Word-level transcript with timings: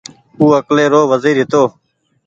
او 0.39 0.45
اڪلي 0.59 0.85
رو 0.93 1.01
وزير 1.11 1.35
هيتو 1.41 1.63